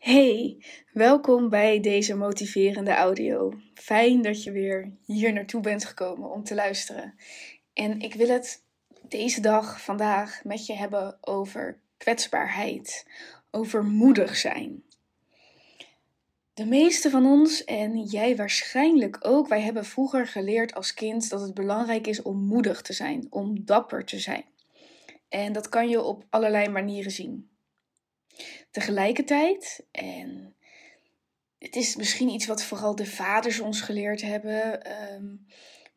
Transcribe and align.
Hey, 0.00 0.56
welkom 0.92 1.48
bij 1.48 1.80
deze 1.80 2.14
motiverende 2.16 2.94
audio. 2.94 3.52
Fijn 3.74 4.22
dat 4.22 4.42
je 4.42 4.50
weer 4.50 4.92
hier 5.04 5.32
naartoe 5.32 5.60
bent 5.60 5.84
gekomen 5.84 6.30
om 6.30 6.44
te 6.44 6.54
luisteren. 6.54 7.14
En 7.72 8.00
ik 8.00 8.14
wil 8.14 8.28
het 8.28 8.62
deze 9.08 9.40
dag, 9.40 9.82
vandaag, 9.82 10.44
met 10.44 10.66
je 10.66 10.74
hebben 10.74 11.18
over 11.20 11.78
kwetsbaarheid, 11.96 13.06
over 13.50 13.84
moedig 13.84 14.36
zijn. 14.36 14.82
De 16.54 16.66
meeste 16.66 17.10
van 17.10 17.26
ons, 17.26 17.64
en 17.64 18.02
jij 18.02 18.36
waarschijnlijk 18.36 19.18
ook, 19.20 19.48
wij 19.48 19.60
hebben 19.60 19.84
vroeger 19.84 20.26
geleerd 20.26 20.74
als 20.74 20.94
kind 20.94 21.30
dat 21.30 21.40
het 21.40 21.54
belangrijk 21.54 22.06
is 22.06 22.22
om 22.22 22.44
moedig 22.44 22.82
te 22.82 22.92
zijn, 22.92 23.26
om 23.30 23.64
dapper 23.64 24.04
te 24.04 24.18
zijn. 24.18 24.44
En 25.28 25.52
dat 25.52 25.68
kan 25.68 25.88
je 25.88 26.02
op 26.02 26.24
allerlei 26.30 26.68
manieren 26.68 27.12
zien. 27.12 27.49
Tegelijkertijd, 28.70 29.84
en 29.90 30.54
het 31.58 31.76
is 31.76 31.96
misschien 31.96 32.28
iets 32.28 32.46
wat 32.46 32.62
vooral 32.62 32.94
de 32.94 33.06
vaders 33.06 33.60
ons 33.60 33.80
geleerd 33.80 34.22
hebben, 34.22 34.84
ehm, 34.84 35.26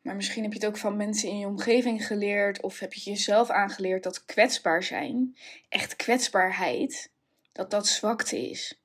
maar 0.02 0.14
misschien 0.14 0.42
heb 0.42 0.52
je 0.52 0.58
het 0.58 0.68
ook 0.68 0.76
van 0.76 0.96
mensen 0.96 1.28
in 1.28 1.38
je 1.38 1.46
omgeving 1.46 2.06
geleerd 2.06 2.62
of 2.62 2.78
heb 2.78 2.92
je 2.92 3.10
jezelf 3.10 3.50
aangeleerd 3.50 4.02
dat 4.02 4.24
kwetsbaar 4.24 4.82
zijn, 4.82 5.36
echt 5.68 5.96
kwetsbaarheid, 5.96 7.10
dat 7.52 7.70
dat 7.70 7.86
zwakte 7.86 8.50
is. 8.50 8.82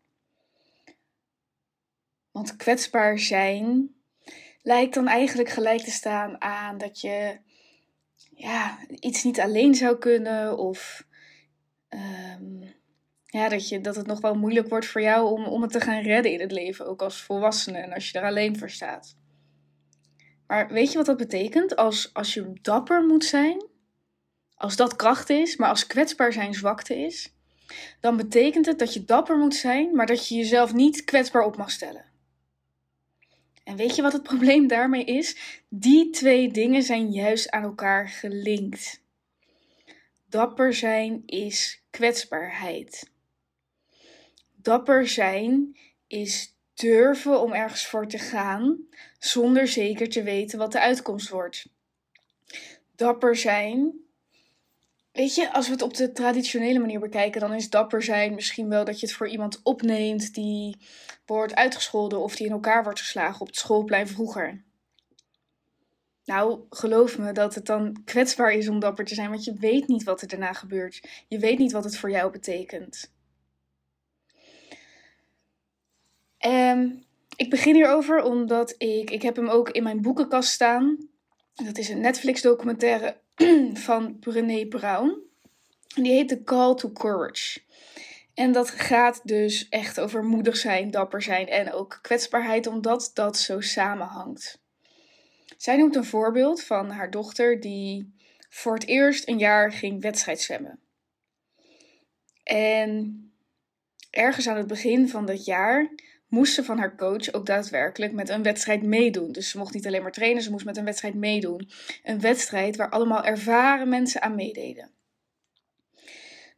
Want 2.32 2.56
kwetsbaar 2.56 3.20
zijn 3.20 3.95
lijkt 4.62 4.94
dan 4.94 5.08
eigenlijk 5.08 5.50
gelijk 5.50 5.82
te 5.82 5.92
staan 5.92 6.42
aan 6.42 6.78
dat 6.78 7.02
je 7.02 7.40
ja, 8.36 8.78
iets 9.00 9.23
niet 9.23 9.40
alleen 9.40 9.76
zou 9.76 9.98
kunnen 9.98 10.58
of 10.58 11.06
ehm, 11.88 12.67
ja, 13.32 13.50
dat, 13.50 13.70
je, 13.70 13.82
dat 13.82 13.96
het 13.96 14.08
nog 14.08 14.22
wel 14.22 14.36
moeilijk 14.36 14.70
wordt 14.70 14.86
voor 14.86 15.02
jou 15.02 15.32
om, 15.32 15.46
om 15.46 15.62
het 15.62 15.72
te 15.72 15.82
gaan 15.82 16.02
redden 16.02 16.32
in 16.32 16.40
het 16.40 16.52
leven, 16.52 16.88
ook 16.88 17.02
als 17.02 17.22
volwassene 17.22 17.78
en 17.78 17.94
als 17.94 18.10
je 18.10 18.20
er 18.20 18.26
alleen 18.26 18.58
voor 18.58 18.70
staat. 18.70 19.16
Maar 20.48 20.68
weet 20.68 20.92
je 20.92 20.98
wat 20.98 21.06
dat 21.06 21.18
betekent? 21.18 21.76
Als, 21.76 22.14
als 22.14 22.34
je 22.34 22.54
dapper 22.62 23.06
moet 23.06 23.26
zijn, 23.26 23.66
als 24.56 24.76
dat 24.76 24.96
kracht 24.96 25.30
is, 25.30 25.56
maar 25.56 25.70
als 25.70 25.88
kwetsbaar 25.88 26.34
zijn 26.34 26.54
zwakte 26.54 26.98
is, 26.98 27.34
dan 28.00 28.18
betekent 28.18 28.66
het 28.66 28.80
dat 28.80 28.94
je 28.94 29.06
dapper 29.06 29.38
moet 29.38 29.56
zijn, 29.56 29.96
maar 29.96 30.06
dat 30.06 30.28
je 30.28 30.36
jezelf 30.36 30.74
niet 30.74 31.04
kwetsbaar 31.04 31.44
op 31.44 31.58
mag 31.58 31.72
stellen. 31.72 32.06
En 33.64 33.76
weet 33.76 33.95
je 33.95 34.02
wat 34.02 34.14
het 34.14 34.23
probleem 34.32 34.68
daarmee 34.68 35.06
is? 35.06 35.38
Die 35.70 36.10
twee 36.10 36.52
dingen 36.52 36.84
zijn 36.84 37.12
juist 37.12 37.50
aan 37.50 37.64
elkaar 37.64 38.10
gelinkt. 38.10 39.02
Dapper 40.26 40.73
zijn 40.73 41.23
is 41.26 41.84
kwetsbaarheid. 41.89 43.12
Dapper 44.61 45.08
zijn 45.08 45.77
is 46.08 46.55
durven 46.73 47.42
om 47.42 47.53
ergens 47.53 47.87
voor 47.87 48.08
te 48.08 48.17
gaan 48.17 48.77
zonder 49.20 49.67
zeker 49.67 50.09
te 50.09 50.23
weten 50.23 50.59
wat 50.59 50.71
de 50.71 50.80
uitkomst 50.80 51.30
wordt. 51.30 51.65
Dapper 52.95 53.36
zijn. 53.36 53.93
Weet 55.11 55.36
je, 55.36 55.53
als 55.53 55.65
we 55.65 55.71
het 55.71 55.81
op 55.81 55.93
de 55.93 56.11
traditionele 56.11 56.80
manier 56.80 56.99
bekijken, 56.99 57.42
dan 57.42 57.53
is 57.53 57.70
dapper 57.70 58.03
zijn 58.03 58.33
misschien 58.33 58.70
wel 58.70 58.86
dat 58.86 58.99
je 58.99 59.05
het 59.05 59.15
voor 59.15 59.27
iemand 59.27 59.59
opneemt 59.64 60.33
die 60.33 60.77
wordt 61.26 61.55
uitgescholden 61.55 62.20
of 62.20 62.36
die 62.36 62.45
in 62.45 62.52
elkaar 62.52 62.83
wordt 62.83 62.99
geslagen 62.99 63.41
op 63.41 63.47
het 63.47 63.55
schoolplein 63.55 64.08
vroeger. 64.08 64.64
Nou, 66.26 66.59
geloof 66.70 67.17
me 67.17 67.31
dat 67.31 67.55
het 67.55 67.65
dan 67.65 68.02
kwetsbaar 68.05 68.52
is 68.52 68.67
om 68.67 68.80
dapper 68.80 69.05
te 69.05 69.15
zijn, 69.15 69.30
want 69.30 69.43
je 69.43 69.53
weet 69.53 69.87
niet 69.87 70.03
wat 70.03 70.21
er 70.21 70.27
daarna 70.27 70.53
gebeurt. 70.53 71.26
Je 71.27 71.39
weet 71.39 71.58
niet 71.58 71.71
wat 71.71 71.83
het 71.83 71.97
voor 71.97 72.11
jou 72.11 72.31
betekent. 72.31 73.11
Um, 76.45 77.04
ik 77.36 77.50
begin 77.50 77.76
hierover 77.76 78.23
omdat 78.23 78.76
ik, 78.77 79.10
ik 79.10 79.22
heb 79.22 79.36
hem 79.36 79.50
ook 79.50 79.70
in 79.70 79.83
mijn 79.83 80.02
boekenkast 80.02 80.52
staan. 80.52 81.10
Dat 81.54 81.77
is 81.77 81.89
een 81.89 82.00
Netflix 82.00 82.42
documentaire 82.42 83.17
van 83.73 84.20
Brené 84.20 84.66
Brown. 84.67 85.17
Die 85.95 86.11
heet 86.11 86.27
The 86.27 86.44
Call 86.44 86.76
to 86.76 86.92
Courage. 86.92 87.60
En 88.33 88.52
dat 88.52 88.70
gaat 88.70 89.22
dus 89.23 89.70
echt 89.70 90.00
over 90.00 90.23
moedig 90.23 90.58
zijn, 90.58 90.92
dapper 90.92 91.22
zijn 91.22 91.48
en 91.48 91.73
ook 91.73 92.00
kwetsbaarheid, 92.02 92.67
omdat 92.67 93.11
dat 93.14 93.38
zo 93.38 93.61
samenhangt. 93.61 94.61
Zij 95.58 95.77
noemt 95.77 95.95
een 95.95 96.06
voorbeeld 96.06 96.64
van 96.64 96.89
haar 96.89 97.11
dochter 97.11 97.60
die 97.60 98.14
voor 98.50 98.73
het 98.73 98.88
eerst 98.88 99.27
een 99.27 99.38
jaar 99.38 99.71
ging 99.71 100.02
wedstrijd 100.02 100.42
zwemmen. 100.42 100.80
En 102.44 103.23
ergens 104.10 104.48
aan 104.48 104.58
het 104.58 104.67
begin 104.67 105.10
van 105.10 105.26
dat 105.26 105.45
jaar 105.45 105.92
moest 106.30 106.54
ze 106.54 106.64
van 106.64 106.78
haar 106.78 106.95
coach 106.95 107.34
ook 107.34 107.45
daadwerkelijk 107.45 108.14
met 108.14 108.30
een 108.30 108.44
wedstrijd 108.44 108.84
meedoen. 108.84 109.32
Dus 109.32 109.50
ze 109.50 109.58
mocht 109.58 109.73
niet 109.73 109.88
alleen 109.88 110.02
maar 110.02 110.12
trainen, 110.12 110.44
ze 110.44 110.52
moest 110.52 110.66
met 110.66 110.78
een 110.78 110.86
wedstrijd 110.86 111.14
meedoen. 111.14 111.70
Een 112.04 112.20
wedstrijd 112.20 112.76
waar 112.76 112.90
allemaal 112.90 113.23
ervaren 113.23 113.90
mensen 113.90 114.22
aan 114.22 114.36
meededen. 114.36 114.92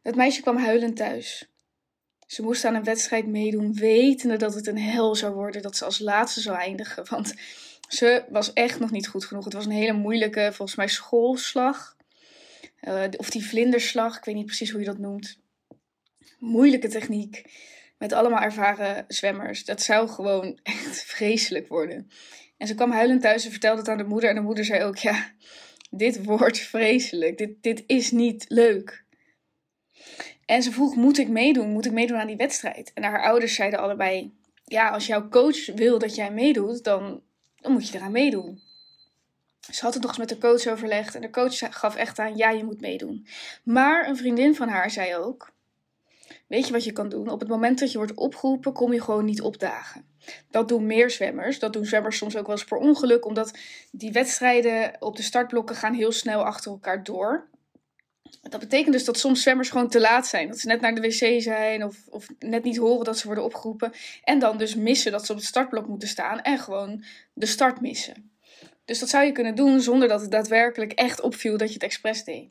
Het 0.02 0.16
meisje 0.16 0.40
kwam 0.40 0.56
huilend 0.56 0.96
thuis. 0.96 1.50
Ze 2.26 2.42
moest 2.42 2.64
aan 2.64 2.74
een 2.74 2.84
wedstrijd 2.84 3.26
meedoen, 3.26 3.74
wetende 3.74 4.36
dat 4.36 4.54
het 4.54 4.66
een 4.66 4.78
hel 4.78 5.14
zou 5.14 5.34
worden, 5.34 5.62
dat 5.62 5.76
ze 5.76 5.84
als 5.84 5.98
laatste 5.98 6.40
zou 6.40 6.56
eindigen. 6.56 7.06
Want 7.08 7.34
ze 7.88 8.24
was 8.28 8.52
echt 8.52 8.78
nog 8.78 8.90
niet 8.90 9.08
goed 9.08 9.24
genoeg. 9.24 9.44
Het 9.44 9.52
was 9.52 9.64
een 9.64 9.70
hele 9.70 9.92
moeilijke, 9.92 10.50
volgens 10.52 10.74
mij, 10.74 10.88
schoolslag. 10.88 11.96
Uh, 12.80 13.04
of 13.16 13.30
die 13.30 13.46
vlinderslag, 13.46 14.16
ik 14.16 14.24
weet 14.24 14.34
niet 14.34 14.46
precies 14.46 14.70
hoe 14.70 14.80
je 14.80 14.86
dat 14.86 14.98
noemt. 14.98 15.38
Moeilijke 16.38 16.88
techniek 16.88 17.44
met 18.02 18.12
allemaal 18.12 18.40
ervaren 18.40 19.04
zwemmers. 19.08 19.64
Dat 19.64 19.82
zou 19.82 20.08
gewoon 20.08 20.58
echt 20.62 21.02
vreselijk 21.02 21.68
worden. 21.68 22.10
En 22.56 22.66
ze 22.66 22.74
kwam 22.74 22.90
huilend 22.90 23.22
thuis 23.22 23.44
en 23.44 23.50
vertelde 23.50 23.78
het 23.78 23.88
aan 23.88 23.96
de 23.96 24.04
moeder. 24.04 24.28
En 24.28 24.34
de 24.34 24.40
moeder 24.40 24.64
zei 24.64 24.84
ook: 24.84 24.96
Ja, 24.96 25.30
dit 25.90 26.24
wordt 26.24 26.58
vreselijk. 26.58 27.38
Dit, 27.38 27.62
dit 27.62 27.84
is 27.86 28.10
niet 28.10 28.44
leuk. 28.48 29.04
En 30.44 30.62
ze 30.62 30.72
vroeg: 30.72 30.94
Moet 30.94 31.18
ik 31.18 31.28
meedoen? 31.28 31.70
Moet 31.70 31.86
ik 31.86 31.92
meedoen 31.92 32.18
aan 32.18 32.26
die 32.26 32.36
wedstrijd? 32.36 32.92
En 32.94 33.02
haar 33.02 33.22
ouders 33.22 33.54
zeiden 33.54 33.78
allebei: 33.78 34.34
Ja, 34.64 34.88
als 34.88 35.06
jouw 35.06 35.28
coach 35.28 35.66
wil 35.66 35.98
dat 35.98 36.14
jij 36.14 36.32
meedoet, 36.32 36.84
dan, 36.84 37.22
dan 37.56 37.72
moet 37.72 37.88
je 37.88 37.98
eraan 37.98 38.12
meedoen. 38.12 38.60
Ze 39.70 39.84
had 39.84 39.94
het 39.94 40.02
nog 40.02 40.10
eens 40.10 40.20
met 40.20 40.28
de 40.28 40.38
coach 40.38 40.66
overlegd 40.66 41.14
en 41.14 41.20
de 41.20 41.30
coach 41.30 41.58
gaf 41.58 41.96
echt 41.96 42.18
aan: 42.18 42.36
Ja, 42.36 42.50
je 42.50 42.64
moet 42.64 42.80
meedoen. 42.80 43.26
Maar 43.64 44.08
een 44.08 44.16
vriendin 44.16 44.54
van 44.54 44.68
haar 44.68 44.90
zei 44.90 45.16
ook: 45.16 45.52
Weet 46.46 46.66
je 46.66 46.72
wat 46.72 46.84
je 46.84 46.92
kan 46.92 47.08
doen? 47.08 47.28
Op 47.28 47.40
het 47.40 47.48
moment 47.48 47.78
dat 47.78 47.92
je 47.92 47.98
wordt 47.98 48.14
opgeroepen, 48.14 48.72
kom 48.72 48.92
je 48.92 49.00
gewoon 49.00 49.24
niet 49.24 49.42
opdagen. 49.42 50.04
Dat 50.50 50.68
doen 50.68 50.86
meer 50.86 51.10
zwemmers. 51.10 51.58
Dat 51.58 51.72
doen 51.72 51.84
zwemmers 51.84 52.16
soms 52.16 52.36
ook 52.36 52.46
wel 52.46 52.56
eens 52.56 52.64
per 52.64 52.78
ongeluk, 52.78 53.26
omdat 53.26 53.58
die 53.90 54.12
wedstrijden 54.12 54.96
op 54.98 55.16
de 55.16 55.22
startblokken 55.22 55.76
gaan 55.76 55.94
heel 55.94 56.12
snel 56.12 56.44
achter 56.44 56.70
elkaar 56.70 57.04
door. 57.04 57.50
Dat 58.40 58.60
betekent 58.60 58.92
dus 58.92 59.04
dat 59.04 59.18
soms 59.18 59.42
zwemmers 59.42 59.70
gewoon 59.70 59.88
te 59.88 60.00
laat 60.00 60.26
zijn. 60.26 60.48
Dat 60.48 60.58
ze 60.58 60.66
net 60.66 60.80
naar 60.80 60.94
de 60.94 61.00
wc 61.00 61.42
zijn 61.42 61.84
of, 61.84 61.96
of 62.08 62.26
net 62.38 62.64
niet 62.64 62.76
horen 62.76 63.04
dat 63.04 63.18
ze 63.18 63.26
worden 63.26 63.44
opgeroepen. 63.44 63.92
En 64.22 64.38
dan 64.38 64.58
dus 64.58 64.74
missen 64.74 65.12
dat 65.12 65.26
ze 65.26 65.32
op 65.32 65.38
het 65.38 65.46
startblok 65.46 65.86
moeten 65.86 66.08
staan 66.08 66.40
en 66.40 66.58
gewoon 66.58 67.04
de 67.32 67.46
start 67.46 67.80
missen. 67.80 68.30
Dus 68.84 68.98
dat 68.98 69.08
zou 69.08 69.24
je 69.24 69.32
kunnen 69.32 69.54
doen 69.54 69.80
zonder 69.80 70.08
dat 70.08 70.20
het 70.20 70.30
daadwerkelijk 70.30 70.92
echt 70.92 71.20
opviel 71.20 71.56
dat 71.56 71.68
je 71.68 71.74
het 71.74 71.82
expres 71.82 72.24
deed. 72.24 72.48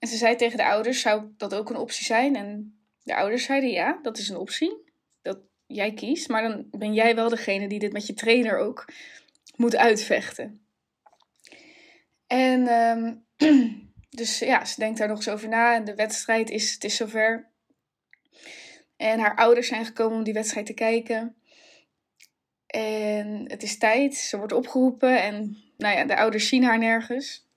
En 0.00 0.08
ze 0.08 0.16
zei 0.16 0.36
tegen 0.36 0.56
de 0.56 0.64
ouders, 0.64 1.00
zou 1.00 1.24
dat 1.36 1.54
ook 1.54 1.70
een 1.70 1.76
optie 1.76 2.04
zijn? 2.04 2.36
En 2.36 2.80
de 3.02 3.16
ouders 3.16 3.44
zeiden 3.44 3.70
ja, 3.70 3.98
dat 4.02 4.18
is 4.18 4.28
een 4.28 4.36
optie. 4.36 4.92
Dat 5.22 5.38
jij 5.66 5.94
kiest. 5.94 6.28
Maar 6.28 6.42
dan 6.42 6.66
ben 6.70 6.94
jij 6.94 7.14
wel 7.14 7.28
degene 7.28 7.68
die 7.68 7.78
dit 7.78 7.92
met 7.92 8.06
je 8.06 8.14
trainer 8.14 8.58
ook 8.58 8.84
moet 9.56 9.76
uitvechten. 9.76 10.64
En 12.26 12.68
um, 12.68 13.24
Dus 14.10 14.38
ja, 14.38 14.64
ze 14.64 14.80
denkt 14.80 14.98
daar 14.98 15.08
nog 15.08 15.16
eens 15.16 15.28
over 15.28 15.48
na. 15.48 15.74
En 15.74 15.84
de 15.84 15.94
wedstrijd 15.94 16.50
is, 16.50 16.72
het 16.72 16.84
is 16.84 16.96
zover. 16.96 17.50
En 18.96 19.18
haar 19.18 19.36
ouders 19.36 19.68
zijn 19.68 19.84
gekomen 19.84 20.18
om 20.18 20.24
die 20.24 20.34
wedstrijd 20.34 20.66
te 20.66 20.74
kijken. 20.74 21.36
En 22.66 23.44
het 23.50 23.62
is 23.62 23.78
tijd. 23.78 24.14
Ze 24.14 24.36
wordt 24.36 24.52
opgeroepen. 24.52 25.22
En 25.22 25.56
nou 25.76 25.96
ja, 25.96 26.04
de 26.04 26.16
ouders 26.16 26.48
zien 26.48 26.64
haar 26.64 26.78
nergens. 26.78 27.48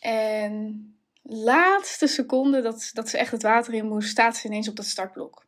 En 0.00 0.84
laatste 1.22 2.06
seconde 2.06 2.60
dat, 2.60 2.90
dat 2.92 3.08
ze 3.08 3.18
echt 3.18 3.32
het 3.32 3.42
water 3.42 3.74
in 3.74 3.86
moest, 3.86 4.08
staat 4.08 4.36
ze 4.36 4.46
ineens 4.46 4.68
op 4.68 4.76
dat 4.76 4.86
startblok. 4.86 5.46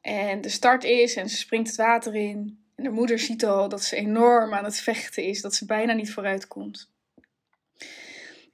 En 0.00 0.40
de 0.40 0.48
start 0.48 0.84
is 0.84 1.16
en 1.16 1.28
ze 1.28 1.36
springt 1.36 1.68
het 1.68 1.76
water 1.76 2.14
in. 2.14 2.64
En 2.74 2.84
haar 2.84 2.92
moeder 2.94 3.18
ziet 3.18 3.44
al 3.44 3.68
dat 3.68 3.82
ze 3.82 3.96
enorm 3.96 4.54
aan 4.54 4.64
het 4.64 4.80
vechten 4.80 5.24
is, 5.24 5.40
dat 5.40 5.54
ze 5.54 5.66
bijna 5.66 5.92
niet 5.92 6.12
vooruit 6.12 6.46
komt. 6.46 6.90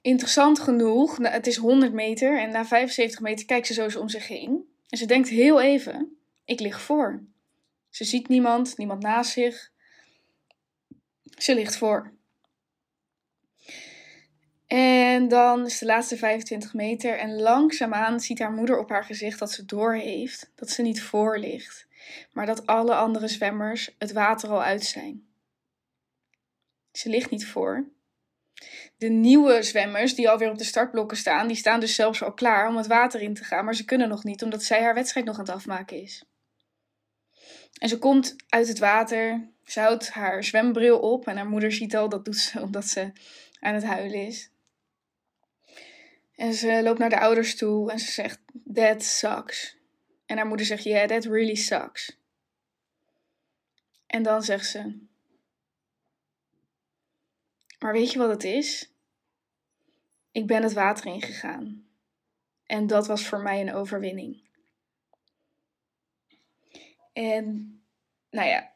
Interessant 0.01 0.59
genoeg, 0.59 1.17
nou, 1.17 1.33
het 1.33 1.47
is 1.47 1.55
100 1.55 1.93
meter 1.93 2.39
en 2.39 2.51
na 2.51 2.65
75 2.65 3.19
meter 3.19 3.45
kijkt 3.45 3.67
ze 3.67 3.73
zo 3.73 3.83
eens 3.83 3.95
om 3.95 4.09
zich 4.09 4.27
heen. 4.27 4.69
En 4.89 4.97
ze 4.97 5.05
denkt 5.05 5.29
heel 5.29 5.61
even, 5.61 6.17
ik 6.45 6.59
lig 6.59 6.81
voor. 6.81 7.23
Ze 7.89 8.03
ziet 8.03 8.27
niemand, 8.27 8.77
niemand 8.77 9.01
naast 9.01 9.31
zich. 9.31 9.71
Ze 11.37 11.55
ligt 11.55 11.77
voor. 11.77 12.11
En 14.67 15.27
dan 15.27 15.65
is 15.65 15.77
de 15.77 15.85
laatste 15.85 16.17
25 16.17 16.73
meter 16.73 17.17
en 17.17 17.39
langzaamaan 17.39 18.19
ziet 18.19 18.39
haar 18.39 18.51
moeder 18.51 18.79
op 18.79 18.89
haar 18.89 19.03
gezicht 19.03 19.39
dat 19.39 19.51
ze 19.51 19.65
door 19.65 19.93
heeft, 19.93 20.51
dat 20.55 20.69
ze 20.69 20.81
niet 20.81 21.01
voor 21.01 21.39
ligt, 21.39 21.87
maar 22.31 22.45
dat 22.45 22.65
alle 22.65 22.95
andere 22.95 23.27
zwemmers 23.27 23.95
het 23.97 24.11
water 24.11 24.49
al 24.49 24.63
uit 24.63 24.83
zijn. 24.83 25.27
Ze 26.91 27.09
ligt 27.09 27.29
niet 27.29 27.47
voor. 27.47 27.87
De 28.97 29.09
nieuwe 29.09 29.63
zwemmers 29.63 30.15
die 30.15 30.29
alweer 30.29 30.49
op 30.49 30.57
de 30.57 30.63
startblokken 30.63 31.17
staan, 31.17 31.47
die 31.47 31.57
staan 31.57 31.79
dus 31.79 31.95
zelfs 31.95 32.23
al 32.23 32.33
klaar 32.33 32.67
om 32.67 32.77
het 32.77 32.87
water 32.87 33.21
in 33.21 33.33
te 33.33 33.43
gaan, 33.43 33.65
maar 33.65 33.75
ze 33.75 33.85
kunnen 33.85 34.09
nog 34.09 34.23
niet 34.23 34.43
omdat 34.43 34.63
zij 34.63 34.81
haar 34.81 34.93
wedstrijd 34.93 35.25
nog 35.25 35.35
aan 35.35 35.45
het 35.45 35.53
afmaken 35.53 36.01
is. 36.01 36.23
En 37.79 37.89
ze 37.89 37.99
komt 37.99 38.35
uit 38.49 38.67
het 38.67 38.79
water, 38.79 39.49
ze 39.65 39.79
houdt 39.79 40.09
haar 40.09 40.43
zwembril 40.43 40.99
op 40.99 41.27
en 41.27 41.37
haar 41.37 41.47
moeder 41.47 41.71
ziet 41.71 41.95
al 41.95 42.09
dat 42.09 42.25
doet 42.25 42.37
ze 42.37 42.61
omdat 42.61 42.85
ze 42.85 43.11
aan 43.59 43.73
het 43.73 43.83
huilen 43.83 44.25
is. 44.25 44.51
En 46.37 46.53
ze 46.53 46.83
loopt 46.83 46.99
naar 46.99 47.09
de 47.09 47.19
ouders 47.19 47.55
toe 47.55 47.91
en 47.91 47.99
ze 47.99 48.11
zegt: 48.11 48.39
That 48.73 49.03
sucks. 49.03 49.77
En 50.25 50.37
haar 50.37 50.47
moeder 50.47 50.65
zegt: 50.65 50.83
Yeah, 50.83 51.07
that 51.07 51.25
really 51.25 51.55
sucks. 51.55 52.17
En 54.07 54.23
dan 54.23 54.43
zegt 54.43 54.65
ze: 54.65 54.99
Maar 57.79 57.93
weet 57.93 58.11
je 58.11 58.19
wat 58.19 58.29
het 58.29 58.43
is? 58.43 58.91
Ik 60.31 60.47
ben 60.47 60.63
het 60.63 60.73
water 60.73 61.05
ingegaan. 61.05 61.87
En 62.65 62.87
dat 62.87 63.07
was 63.07 63.27
voor 63.27 63.39
mij 63.39 63.61
een 63.61 63.73
overwinning. 63.73 64.41
En 67.13 67.77
nou 68.29 68.47
ja, 68.47 68.71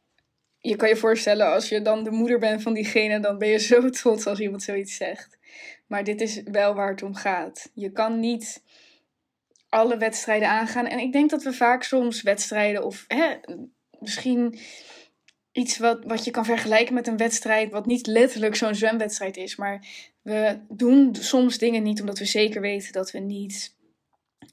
je 0.57 0.75
kan 0.75 0.89
je 0.89 0.95
voorstellen, 0.95 1.53
als 1.53 1.69
je 1.69 1.81
dan 1.81 2.03
de 2.03 2.11
moeder 2.11 2.39
bent 2.39 2.61
van 2.61 2.73
diegene, 2.73 3.19
dan 3.19 3.37
ben 3.37 3.47
je 3.47 3.59
zo 3.59 3.89
trots 3.99 4.25
als 4.25 4.39
iemand 4.39 4.63
zoiets 4.63 4.95
zegt. 4.95 5.37
Maar 5.91 6.03
dit 6.03 6.21
is 6.21 6.41
wel 6.43 6.73
waar 6.73 6.89
het 6.89 7.03
om 7.03 7.15
gaat. 7.15 7.71
Je 7.73 7.91
kan 7.91 8.19
niet 8.19 8.63
alle 9.69 9.97
wedstrijden 9.97 10.49
aangaan. 10.49 10.85
En 10.85 10.99
ik 10.99 11.11
denk 11.11 11.29
dat 11.29 11.43
we 11.43 11.53
vaak 11.53 11.83
soms 11.83 12.21
wedstrijden 12.21 12.85
of 12.85 13.05
hè, 13.07 13.35
misschien 13.99 14.59
iets 15.51 15.77
wat, 15.77 16.03
wat 16.03 16.25
je 16.25 16.31
kan 16.31 16.45
vergelijken 16.45 16.93
met 16.93 17.07
een 17.07 17.17
wedstrijd, 17.17 17.71
wat 17.71 17.85
niet 17.85 18.07
letterlijk 18.07 18.55
zo'n 18.55 18.75
zwemwedstrijd 18.75 19.37
is. 19.37 19.55
Maar 19.55 19.87
we 20.21 20.59
doen 20.69 21.15
soms 21.15 21.57
dingen 21.57 21.83
niet 21.83 21.99
omdat 21.99 22.19
we 22.19 22.25
zeker 22.25 22.61
weten 22.61 22.91
dat 22.91 23.11
we 23.11 23.19
niet 23.19 23.75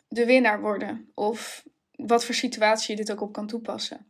de 0.08 0.26
winnaar 0.26 0.60
worden. 0.60 1.10
Of 1.14 1.64
wat 1.90 2.24
voor 2.24 2.34
situatie 2.34 2.96
je 2.96 3.04
dit 3.04 3.12
ook 3.12 3.20
op 3.20 3.32
kan 3.32 3.46
toepassen. 3.46 4.06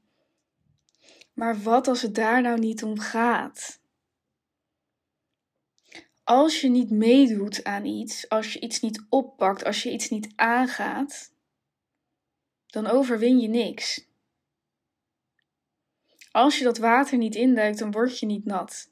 Maar 1.34 1.62
wat 1.62 1.88
als 1.88 2.02
het 2.02 2.14
daar 2.14 2.42
nou 2.42 2.58
niet 2.58 2.82
om 2.82 2.98
gaat? 2.98 3.80
Als 6.28 6.60
je 6.60 6.68
niet 6.68 6.90
meedoet 6.90 7.64
aan 7.64 7.84
iets, 7.84 8.28
als 8.28 8.52
je 8.52 8.60
iets 8.60 8.80
niet 8.80 9.06
oppakt, 9.08 9.64
als 9.64 9.82
je 9.82 9.92
iets 9.92 10.08
niet 10.08 10.32
aangaat, 10.36 11.32
dan 12.66 12.86
overwin 12.86 13.38
je 13.38 13.48
niks. 13.48 14.06
Als 16.30 16.58
je 16.58 16.64
dat 16.64 16.78
water 16.78 17.18
niet 17.18 17.34
induikt, 17.34 17.78
dan 17.78 17.90
word 17.90 18.18
je 18.18 18.26
niet 18.26 18.44
nat. 18.44 18.90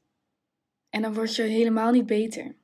En 0.90 1.02
dan 1.02 1.14
word 1.14 1.34
je 1.34 1.42
helemaal 1.42 1.90
niet 1.92 2.06
beter. 2.06 2.56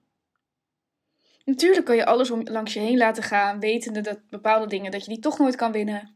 Natuurlijk 1.45 1.87
kan 1.87 1.97
je 1.97 2.07
alles 2.07 2.31
om, 2.31 2.43
langs 2.43 2.73
je 2.73 2.81
heen 2.81 2.97
laten 2.97 3.23
gaan, 3.23 3.61
wetende 3.61 4.01
dat 4.01 4.29
bepaalde 4.29 4.67
dingen, 4.67 4.91
dat 4.91 5.05
je 5.05 5.11
die 5.11 5.23
toch 5.23 5.39
nooit 5.39 5.57
kan 5.57 5.73
winnen. 5.73 6.15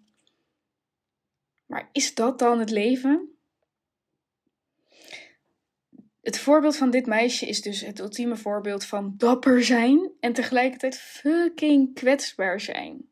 Maar 1.67 1.88
is 1.93 2.14
dat 2.14 2.38
dan 2.38 2.58
het 2.58 2.70
leven? 2.70 3.36
Het 6.26 6.38
voorbeeld 6.38 6.76
van 6.76 6.90
dit 6.90 7.06
meisje 7.06 7.46
is 7.46 7.62
dus 7.62 7.81
het 7.81 7.99
ultieme 7.99 8.37
voorbeeld 8.37 8.84
van 8.84 9.14
dapper 9.17 9.64
zijn 9.64 10.11
en 10.20 10.32
tegelijkertijd 10.32 10.99
fucking 10.99 11.94
kwetsbaar 11.94 12.61
zijn. 12.61 13.08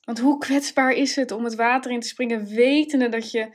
Want 0.00 0.18
hoe 0.18 0.38
kwetsbaar 0.38 0.92
is 0.92 1.16
het 1.16 1.30
om 1.30 1.44
het 1.44 1.54
water 1.54 1.90
in 1.90 2.00
te 2.00 2.08
springen, 2.08 2.46
wetende 2.46 3.08
dat 3.08 3.30
je, 3.30 3.48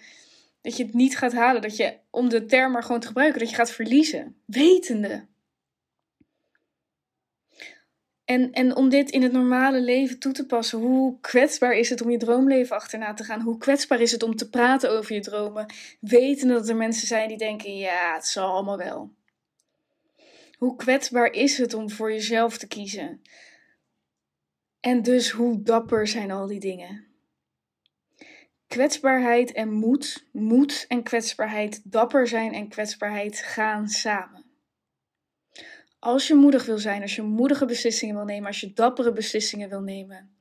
dat 0.61 0.77
je 0.77 0.83
het 0.83 0.93
niet 0.93 1.17
gaat 1.17 1.33
halen, 1.33 1.61
dat 1.61 1.77
je, 1.77 1.97
om 2.09 2.29
de 2.29 2.45
term 2.45 2.71
maar 2.71 2.83
gewoon 2.83 3.01
te 3.01 3.07
gebruiken, 3.07 3.39
dat 3.39 3.49
je 3.49 3.55
gaat 3.55 3.71
verliezen. 3.71 4.41
Wetende. 4.45 5.27
En, 8.31 8.51
en 8.51 8.75
om 8.75 8.89
dit 8.89 9.09
in 9.09 9.23
het 9.23 9.31
normale 9.31 9.81
leven 9.81 10.19
toe 10.19 10.31
te 10.31 10.45
passen, 10.45 10.79
hoe 10.79 11.19
kwetsbaar 11.21 11.73
is 11.73 11.89
het 11.89 12.01
om 12.01 12.09
je 12.09 12.17
droomleven 12.17 12.75
achterna 12.75 13.13
te 13.13 13.23
gaan? 13.23 13.41
Hoe 13.41 13.57
kwetsbaar 13.57 14.01
is 14.01 14.11
het 14.11 14.23
om 14.23 14.35
te 14.35 14.49
praten 14.49 14.91
over 14.91 15.15
je 15.15 15.21
dromen, 15.21 15.73
wetende 15.99 16.53
dat 16.53 16.69
er 16.69 16.75
mensen 16.75 17.07
zijn 17.07 17.27
die 17.27 17.37
denken: 17.37 17.77
ja, 17.77 18.13
het 18.13 18.25
zal 18.25 18.51
allemaal 18.51 18.77
wel. 18.77 19.11
Hoe 20.57 20.75
kwetsbaar 20.75 21.31
is 21.31 21.57
het 21.57 21.73
om 21.73 21.89
voor 21.89 22.11
jezelf 22.11 22.57
te 22.57 22.67
kiezen? 22.67 23.21
En 24.79 25.01
dus 25.01 25.29
hoe 25.29 25.61
dapper 25.61 26.07
zijn 26.07 26.31
al 26.31 26.47
die 26.47 26.59
dingen? 26.59 27.05
Kwetsbaarheid 28.67 29.51
en 29.51 29.71
moed, 29.71 30.25
moed 30.31 30.85
en 30.87 31.03
kwetsbaarheid, 31.03 31.81
dapper 31.91 32.27
zijn 32.27 32.53
en 32.53 32.67
kwetsbaarheid 32.67 33.37
gaan 33.37 33.87
samen. 33.87 34.40
Als 36.03 36.27
je 36.27 36.35
moedig 36.35 36.65
wil 36.65 36.77
zijn, 36.77 37.01
als 37.01 37.15
je 37.15 37.21
moedige 37.21 37.65
beslissingen 37.65 38.15
wil 38.15 38.25
nemen, 38.25 38.47
als 38.47 38.59
je 38.59 38.73
dappere 38.73 39.13
beslissingen 39.13 39.69
wil 39.69 39.81
nemen, 39.81 40.35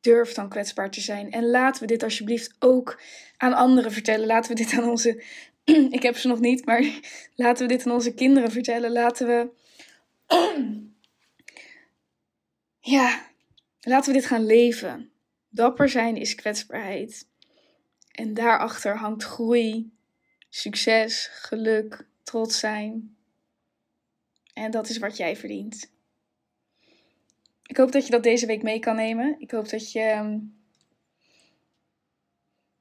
durf 0.00 0.32
dan 0.32 0.48
kwetsbaar 0.48 0.90
te 0.90 1.00
zijn. 1.00 1.30
En 1.30 1.50
laten 1.50 1.80
we 1.80 1.86
dit 1.86 2.02
alsjeblieft 2.02 2.56
ook 2.58 3.00
aan 3.36 3.52
anderen 3.52 3.92
vertellen. 3.92 4.26
Laten 4.26 4.56
we 4.56 4.62
dit 4.62 4.72
aan 4.72 4.88
onze. 4.88 5.22
Ik 5.90 6.02
heb 6.02 6.16
ze 6.16 6.28
nog 6.28 6.40
niet, 6.40 6.64
maar 6.66 7.00
laten 7.34 7.66
we 7.66 7.72
dit 7.72 7.86
aan 7.86 7.92
onze 7.92 8.14
kinderen 8.14 8.50
vertellen. 8.50 8.92
Laten 8.92 9.26
we. 9.26 9.48
Ja, 12.80 13.26
laten 13.80 14.12
we 14.12 14.18
dit 14.18 14.28
gaan 14.28 14.46
leven. 14.46 15.10
Dapper 15.48 15.88
zijn 15.88 16.16
is 16.16 16.34
kwetsbaarheid. 16.34 17.28
En 18.12 18.34
daarachter 18.34 18.96
hangt 18.96 19.24
groei, 19.24 19.90
succes, 20.48 21.28
geluk, 21.32 22.06
trots 22.22 22.58
zijn, 22.58 23.15
en 24.56 24.70
dat 24.70 24.88
is 24.88 24.98
wat 24.98 25.16
jij 25.16 25.36
verdient. 25.36 25.92
Ik 27.66 27.76
hoop 27.76 27.92
dat 27.92 28.04
je 28.04 28.10
dat 28.10 28.22
deze 28.22 28.46
week 28.46 28.62
mee 28.62 28.78
kan 28.78 28.96
nemen. 28.96 29.36
Ik 29.38 29.50
hoop 29.50 29.68
dat 29.68 29.92
je. 29.92 30.00
Ehm, 30.00 30.38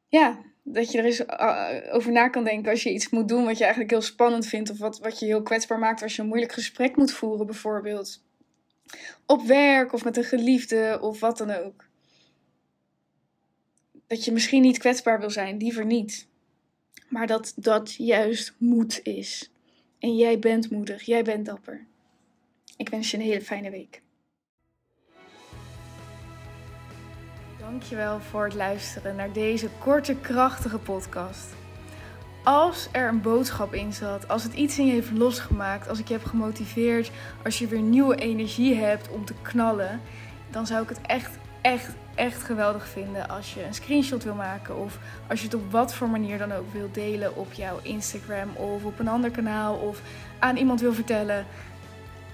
ja, 0.08 0.41
dat 0.63 0.91
je 0.91 0.98
er 0.98 1.05
eens 1.05 1.25
eh, 1.25 1.94
over 1.94 2.12
na 2.12 2.27
kan 2.27 2.44
denken 2.44 2.72
als 2.72 2.84
je 2.84 2.94
iets 2.94 3.10
moet 3.10 3.27
doen 3.27 3.46
wat 3.46 3.58
je 3.58 3.63
eigenlijk 3.63 3.91
heel 3.91 4.01
spannend 4.01 4.46
vindt. 4.46 4.70
Of 4.70 4.77
wat, 4.77 5.00
wat 5.00 5.20
je 5.20 5.25
heel 5.25 5.44
kwetsbaar 5.44 5.79
maakt 5.79 6.01
als 6.01 6.15
je 6.15 6.22
een 6.22 6.27
moeilijk 6.27 6.51
gesprek 6.51 6.96
moet 6.96 7.12
voeren, 7.12 7.46
bijvoorbeeld. 7.46 8.24
Op 9.25 9.46
werk 9.46 9.94
of 9.94 10.03
met 10.03 10.17
een 10.17 10.24
geliefde 10.24 10.98
of 11.01 11.20
wat 11.20 11.38
dan 11.38 11.51
ook. 11.51 11.86
Dat 14.08 14.25
je 14.25 14.32
misschien 14.32 14.62
niet 14.62 14.77
kwetsbaar 14.77 15.20
wil 15.20 15.29
zijn, 15.29 15.58
liever 15.58 15.86
niet. 15.86 16.27
Maar 17.08 17.27
dat 17.27 17.53
dat 17.55 17.94
juist 17.94 18.55
moed 18.58 19.00
is. 19.03 19.50
En 20.06 20.16
jij 20.16 20.40
bent 20.40 20.72
moedig, 20.72 21.04
jij 21.04 21.24
bent 21.24 21.46
dapper. 21.46 21.86
Ik 22.78 22.90
wens 22.90 23.12
je 23.12 23.18
een 23.18 23.24
hele 23.24 23.42
fijne 23.42 23.70
week. 23.70 24.02
Dankjewel 27.60 28.20
voor 28.20 28.44
het 28.44 28.54
luisteren 28.54 29.16
naar 29.16 29.34
deze 29.34 29.70
korte, 29.80 30.16
krachtige 30.16 30.78
podcast. 30.78 31.54
Als 32.44 32.90
er 32.92 33.08
een 33.08 33.22
boodschap 33.22 33.74
in 33.74 33.94
zat, 33.94 34.28
als 34.28 34.44
het 34.44 34.54
iets 34.54 34.80
in 34.80 34.86
je 34.86 34.92
heeft 34.92 35.12
losgemaakt, 35.12 35.90
als 35.90 36.00
ik 36.00 36.08
je 36.08 36.14
heb 36.14 36.24
gemotiveerd, 36.24 37.12
als 37.44 37.60
je 37.60 37.68
weer 37.68 37.82
nieuwe 37.82 38.16
energie 38.16 38.76
hebt 38.76 39.10
om 39.10 39.26
te 39.26 39.34
knallen, 39.42 40.02
dan 40.52 40.68
zou 40.68 40.84
ik 40.84 40.90
het 40.90 41.02
echt, 41.02 41.38
echt, 41.66 41.96
echt 42.16 42.44
geweldig 42.44 42.88
vinden 42.88 43.30
als 43.30 43.54
je 43.54 43.64
een 43.64 43.74
screenshot 43.74 44.24
wil 44.24 44.36
maken 44.36 44.78
of 44.78 44.98
als 45.28 45.40
je 45.40 45.46
het 45.46 45.56
op 45.56 45.72
wat 45.72 45.94
voor 45.94 46.10
manier 46.10 46.38
dan 46.38 46.52
ook 46.52 46.74
wil 46.74 46.90
delen 46.92 47.36
op 47.36 47.54
jouw 47.54 47.80
Instagram 47.82 48.56
of 48.56 48.84
op 48.84 49.00
een 49.00 49.08
ander 49.08 49.32
kanaal 49.32 49.76
of 49.76 50.02
aan 50.40 50.58
iemand 50.58 50.82
wil 50.82 50.94
vertellen. 50.94 51.46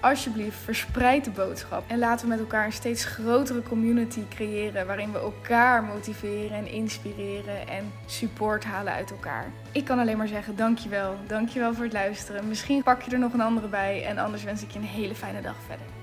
alsjeblieft, 0.00 0.56
verspreid 0.56 1.24
de 1.24 1.30
boodschap. 1.30 1.84
En 1.86 1.98
laten 1.98 2.24
we 2.24 2.30
met 2.30 2.40
elkaar 2.40 2.64
een 2.64 2.72
steeds 2.72 3.04
grotere 3.04 3.62
community 3.62 4.22
creëren. 4.28 4.86
Waarin 4.86 5.12
we 5.12 5.18
elkaar 5.18 5.84
motiveren 5.84 6.56
en 6.56 6.66
inspireren 6.66 7.68
en 7.68 7.92
support 8.06 8.64
halen 8.64 8.92
uit 8.92 9.10
elkaar. 9.10 9.44
Ik 9.72 9.84
kan 9.84 9.98
alleen 9.98 10.16
maar 10.16 10.28
zeggen: 10.28 10.56
dankjewel. 10.56 11.16
Dankjewel 11.26 11.74
voor 11.74 11.84
het 11.84 11.92
luisteren. 11.92 12.48
Misschien 12.48 12.82
pak 12.82 13.02
je 13.02 13.10
er 13.10 13.18
nog 13.18 13.32
een 13.32 13.40
andere 13.40 13.68
bij. 13.68 14.04
En 14.04 14.18
anders 14.18 14.44
wens 14.44 14.62
ik 14.62 14.70
je 14.70 14.78
een 14.78 14.84
hele 14.84 15.14
fijne 15.14 15.40
dag 15.40 15.56
verder. 15.66 16.01